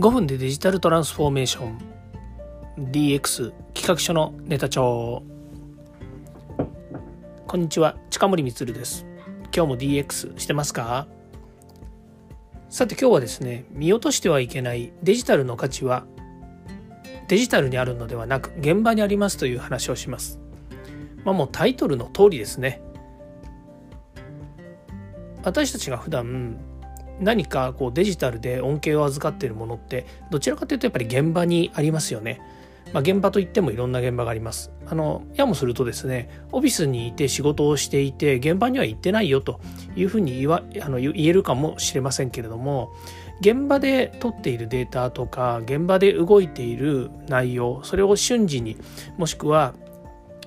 [0.00, 1.78] 5分でデジタルトランスフォーメーション。
[2.90, 5.22] DX 企画書のネタ帳。
[7.46, 9.04] こんにちは近森光です。
[9.54, 11.06] 今日も DX してますか？
[12.70, 16.06] さて今日はですね見落としてはいけないデジタルの価値は
[17.28, 20.40] デジタルにあるのではなく現場にありますという話をします。
[21.26, 22.80] まあもうタイトルの通りですね。
[25.44, 26.56] 私たちが普段
[27.20, 32.40] 何かこうデジタルで恩恵を預かっているものってどちらかというとやっぱり現場にありますよね。
[32.92, 34.72] まあ、現場といってもいろんな現場があります。
[34.86, 39.60] あのやもするとですねオフィスにいて仕事をしていて現場には行ってないよと
[39.94, 42.90] いうふうに言わあの言えるかもしれませんけれども
[43.40, 48.76] 現場で取っているデータとか現場で動いている内容それを瞬時に
[49.16, 49.74] もしくは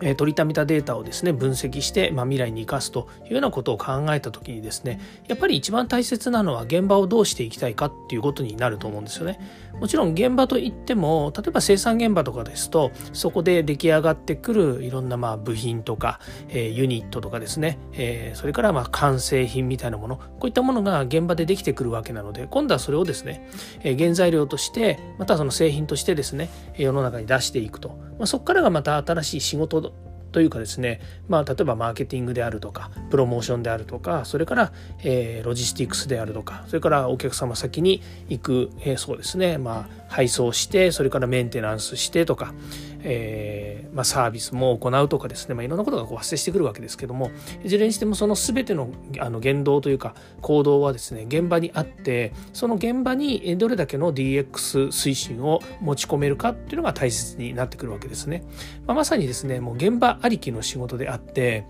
[0.04, 9.40] え取りためたデータをですね分析して、まあ、未来に生かすというようなことを考えた時にですねやっぱり一番大切なのは現場をどうしていきたいかっていうことになると思うんですよね。
[9.80, 23.50] もちろん現場といっても例えば生産現場とかですとそこで出来上がってくるいろんなまあ部品とか、え、ユニットとかですね、え、それからまあ完成品みたいなものこういったものが現場でできてくるわけなので今度はそれをですね、
[23.84, 27.90] え、原材料としてまたその製品としてですね世の中に出していくと、
[28.20, 29.93] まあ、そこからがまた新しい仕事
[30.34, 42.54] というかですね、まあ、例えばマーケティングであるとかプロモーションであるとかそれから、えー、ロジスティックスであるとかそれからお客様先に行く、えー、そうですね、まあ、配送してそれからメンテナンスしてとか、
[43.04, 47.32] えー、まあ、サービスも行うとかですね、まあ、いろんなことがこう発生してくるわけですけども
[47.64, 58.44] いずれにしてもその全てのあの言動というか行動はですね現場にあってその現場にどれだけの DX 推進を持ち込めるかっていうのが大切になってくるわけですね。
[58.88, 61.66] まあ、まさにですねもう現場ありきの仕事であって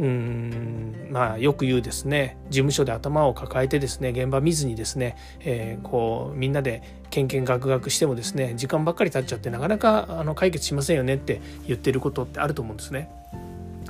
[0.00, 13.10] うんまあよく言うですね事務所で頭を抱えてですね現場見ずにですね、えー、こうみんなでけんけんがくがくしてもですね時間ばっかり経っちゃってなかなかあの解決しませんよねって言ってることってあると思うんですね。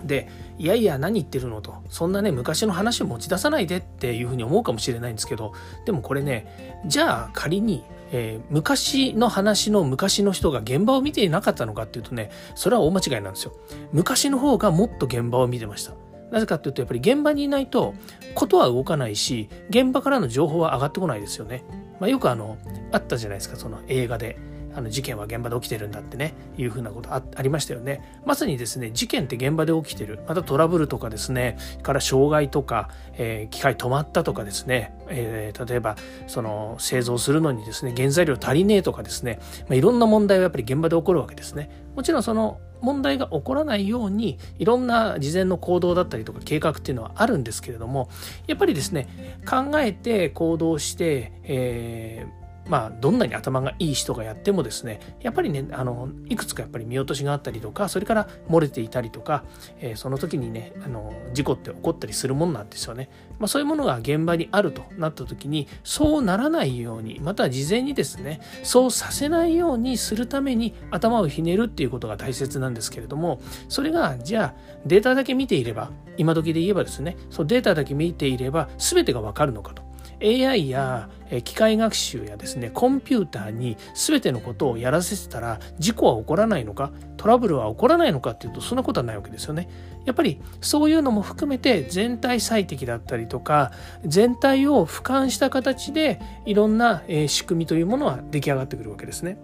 [0.04, 0.28] で
[0.58, 5.52] いやいや何言ってるのとそんなね昔の話を持ち出さないでっていうふうに思うかもしれないんですけど
[5.86, 13.52] でもこれねじゃあ仮に、えー、昔の話の昔の人が現場を見ていなかったのかっていうとねそれは大間違いなんですよ。
[13.92, 15.94] 昔の方がもっと現場を見てました。
[16.30, 17.94] なぜかっていうとやっぱり現場にいないと
[18.34, 21.62] ことは動かないし現場からの情報は上がってこないですよね、
[22.00, 22.56] まあ、よくあの
[22.90, 24.38] あったじゃないですかその映画で。
[24.74, 28.20] あの事件は現場で起きてるんだってねいうふうなことありましたよね。
[28.24, 30.20] まさにですね事件って現場で起きてる。
[30.26, 35.96] またトラブルとかですねから障害とか、えー、機械止まったとかですね、えー、例えば
[36.26, 39.38] その製造するのにですね原材料足りねえとかですね、
[39.68, 41.70] まあ、いろんな問題はやっぱり現場で起こるわけですね。
[41.94, 48.08] もちろんその問題が起こらないようにいろんな事前の行動だったりとか計画っていうのはあるんですけれども
[48.48, 59.44] やっぱりですね考えて行動して、えーまあ、どんなに頭がいい人がやってもですねやっぱりねあのいくつかやっぱり見落としがあったりとかそれから漏れていたりとか、
[59.80, 79.91] えー、その時にねあの事故って起こったりするもんなんですよね、まあ、そういうものが現場にあるとなった時にそうならないようにまたは事前にですねそうさせないようにするために頭をひねるっていうことが大切なんですけれどもそれがじゃあデータだけ見ていれば今時で言えばですねそうデータだけ見ていれば全てがわかるのかと。
[80.22, 81.08] AI や
[81.44, 89.68] 機械学習やですねコンピューターに全てのことをやらせてたら事故は起こらないのかトラブルは起こらないのかっていうとそんなことはないわけですよね。
[90.04, 93.70] やっぱりそういうのも含めて全体最適だったりとか
[94.04, 99.38] 全体を俯瞰した形でいろんな仕組みというものは出来上がってくるわけですね。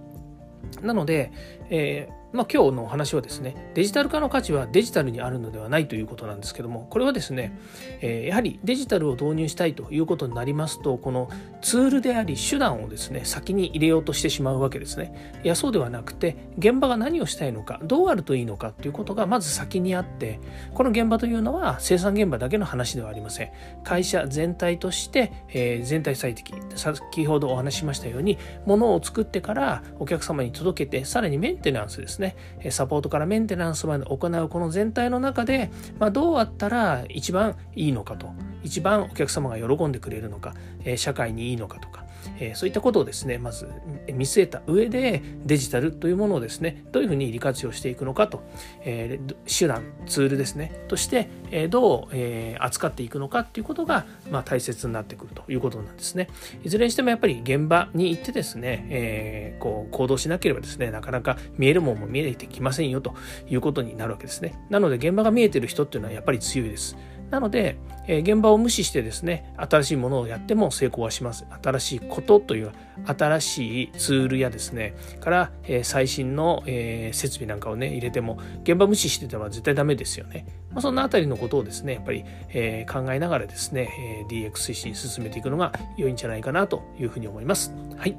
[0.82, 1.32] なので、
[1.70, 7.58] えーまあ、今日のお話はですねデジタル化の価値はデジタルにあるのではないということなんですけどもこれはですね、
[8.00, 11.30] えー、やはりデジタルを導入したいということになりますとこの
[11.62, 15.40] ツールであり手段をですね先に入れようとしてしまうわけですね。
[15.42, 20.40] いやそうではなくて現場が何をしたいのかどうあるといいのかということがまず先にあって
[20.74, 23.50] この現場というのは生産現場だけの話ではありません。
[23.84, 32.36] 会社全体として、えー、全体最適先ほどお話しましたようにものを作ってからお客様に届けてさらにメンテナンスですね
[32.70, 38.28] サポートからメンテナンスまで行うこの全体の中で、まあ、どうあったら一番いいのかと
[38.62, 40.54] 一番お客様が喜んでくれるのか
[40.96, 42.04] 社会にいいのかとか
[42.40, 43.68] えそういったことをですねまず
[44.12, 48.42] 見据えた上でデジタルというものをですねどういうふうに利活用していくのかと、
[48.82, 56.28] え手段ツールですねとして、えどう、え扱っていくのかっていうことが、まあ、大切になってくるということなんですね。
[56.64, 63.14] いずれにしてもやっぱり現場に行ってですね、えこう行動しなければですねなかなか見えるものも見えてきませんよと
[63.48, 64.54] いうことになるわけですね。
[64.70, 66.96] なので現場が見えてる人っていうのはやっぱり強いです。
[67.30, 67.76] なので、
[68.06, 71.44] え現場を無視してですね新しいものをやっても成功はします。
[71.62, 72.72] 新しいことという
[73.06, 87.74] 新しいツールやですねから、え最新の、え設備なんかをね入れても現場無視してては絶対ダメですよね、まあ、そんなあたりのことをですねやっぱり、え考えながらですね、え DX 推進進めていくのが良いんじゃないかなというふうに思います。
[87.96, 88.16] はい。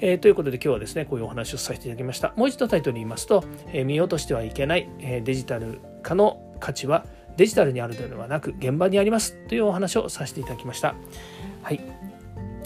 [0.00, 2.32] えー、ということで今日はですねこういうお話をさせていただきました。
[2.36, 7.06] もう一度タイトル言いますと、えー、見落としてはいけない、えー、デジタル化の価値は
[7.36, 10.94] デジタルにあるのではなく現場にありますというお話をさせていただきました。
[11.62, 11.80] はい。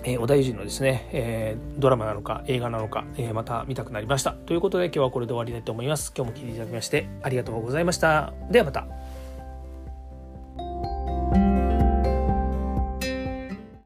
[0.02, 4.32] えー、小田裕二のですね、えー、ドラマなのか映画なのか、えー、また見たくなりました。
[4.32, 6.12] ということで今日はこれで終わりたいと思います。
[6.16, 8.32] 今日も聞いていただきましてありがとうございました。
[8.50, 8.99] ではまた。